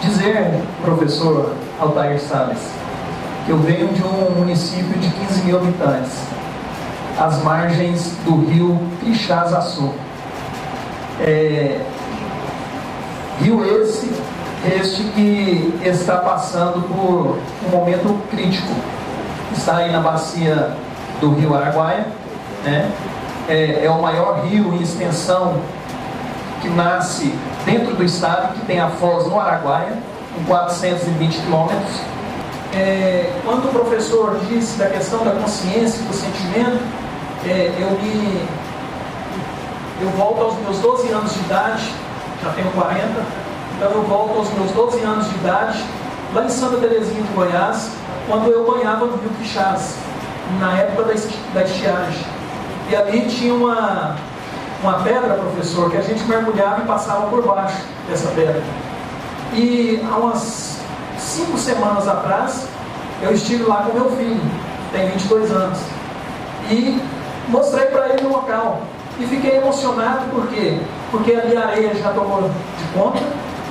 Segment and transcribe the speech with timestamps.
[0.00, 2.58] dizer, professor Altair Salles,
[3.44, 6.12] que eu venho de um município de 15 mil habitantes,
[7.18, 9.92] às margens do rio Crixás-Açu.
[11.20, 11.80] É,
[13.40, 14.10] rio esse,
[14.76, 18.72] este que está passando por um momento crítico.
[19.52, 20.70] Está aí na bacia
[21.20, 22.06] do rio Araguaia,
[22.64, 22.90] né?
[23.48, 25.56] é, é o maior rio em extensão
[26.62, 27.34] que nasce
[27.66, 29.98] dentro do estado, que tem a foz no Araguaia,
[30.34, 32.00] com 420 quilômetros.
[32.72, 36.80] É, quando o professor disse da questão da consciência, do sentimento,
[37.44, 38.48] é, eu me
[40.00, 41.94] eu volto aos meus 12 anos de idade,
[42.42, 43.06] já tenho 40,
[43.76, 45.84] então eu volto aos meus 12 anos de idade,
[46.34, 47.90] lá em Santa Terezinha de Goiás,
[48.26, 49.96] quando eu banhava no Rio Quixás,
[50.58, 51.14] na época da,
[51.54, 52.26] da estiagem.
[52.90, 54.16] E ali tinha uma,
[54.82, 58.62] uma pedra, professor, que a gente mergulhava e passava por baixo dessa pedra.
[59.52, 60.78] E há umas
[61.18, 62.66] cinco semanas atrás,
[63.22, 64.40] eu estive lá com meu filho,
[64.90, 65.78] tem 22 anos,
[66.70, 67.00] e
[67.48, 68.82] mostrei para ele o local.
[69.20, 70.80] E fiquei emocionado, por quê?
[71.10, 73.20] Porque ali a areia já tomou de conta,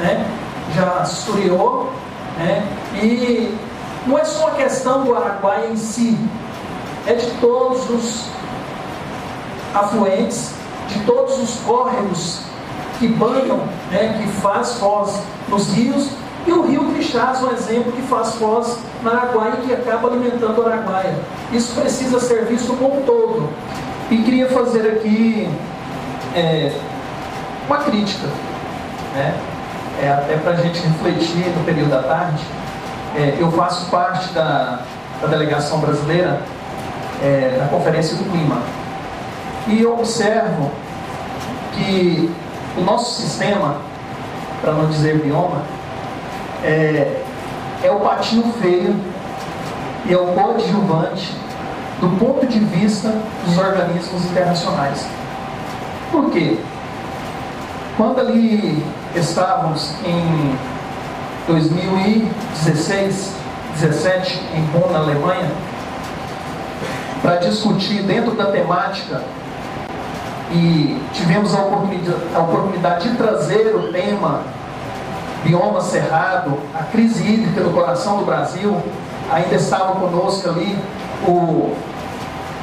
[0.00, 0.26] né?
[0.74, 1.90] já suriou,
[2.36, 2.66] né?
[2.94, 3.56] e
[4.06, 6.18] não é só a questão do Araguaia em si,
[7.06, 8.24] é de todos os
[9.74, 10.57] afluentes,
[10.88, 12.42] de todos os córregos
[12.98, 16.10] que banham, né, que faz foz nos rios,
[16.46, 20.62] e o rio Crixás, um exemplo que faz foz na Araguaia e que acaba alimentando
[20.62, 21.14] a Araguaia.
[21.52, 23.48] Isso precisa ser visto como um todo.
[24.10, 25.48] E queria fazer aqui
[26.34, 26.72] é,
[27.66, 28.26] uma crítica,
[29.14, 29.34] né?
[30.00, 32.42] É, até para a gente refletir no período da tarde.
[33.14, 34.80] É, eu faço parte da,
[35.20, 36.40] da delegação brasileira
[37.22, 38.62] é, na Conferência do Clima.
[39.68, 40.70] E eu observo
[41.74, 42.30] que
[42.76, 43.76] o nosso sistema,
[44.62, 45.62] para não dizer bioma,
[46.64, 47.22] é,
[47.82, 48.96] é o patinho feio
[50.06, 51.36] e é o coadjuvante
[52.00, 53.12] do ponto de vista
[53.44, 55.06] dos organismos internacionais.
[56.10, 56.58] Por quê?
[57.96, 58.82] Quando ali
[59.14, 60.56] estávamos em
[61.46, 63.32] 2016,
[63.80, 65.50] 17, em Bonn, na Alemanha,
[67.20, 69.22] para discutir dentro da temática
[70.50, 74.42] e tivemos a oportunidade, a oportunidade de trazer o tema
[75.44, 78.80] bioma cerrado, a crise hídrica no coração do Brasil.
[79.30, 80.78] Ainda estava conosco ali
[81.26, 81.74] o,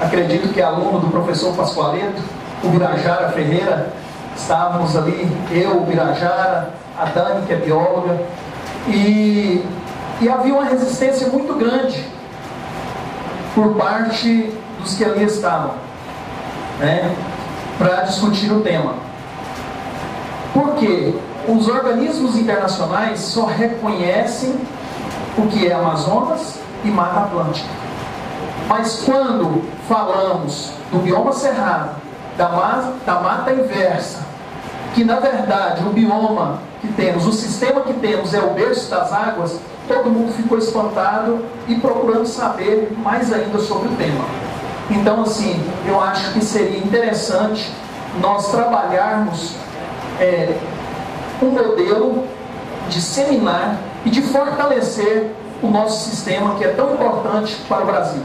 [0.00, 2.20] acredito que é aluno do professor Pascoaleto,
[2.64, 3.92] o Birajara Ferreira.
[4.36, 8.20] Estávamos ali, eu, o Birajara, a Dani, que é bióloga,
[8.86, 9.64] e,
[10.20, 12.04] e havia uma resistência muito grande
[13.54, 15.72] por parte dos que ali estavam.
[16.78, 17.14] Né?
[17.78, 18.94] Para discutir o tema.
[20.52, 21.14] Porque
[21.46, 24.54] os organismos internacionais só reconhecem
[25.38, 27.68] o que é Amazonas e Mata Atlântica.
[28.68, 31.96] Mas quando falamos do bioma cerrado,
[32.36, 34.26] da mata, da mata inversa,
[34.94, 39.12] que na verdade o bioma que temos, o sistema que temos é o berço das
[39.12, 44.47] águas, todo mundo ficou espantado e procurando saber mais ainda sobre o tema.
[44.90, 47.70] Então, assim, eu acho que seria interessante
[48.20, 49.54] nós trabalharmos
[50.18, 50.56] é,
[51.42, 52.24] um modelo
[52.88, 55.30] de seminar e de fortalecer
[55.62, 58.22] o nosso sistema que é tão importante para o Brasil.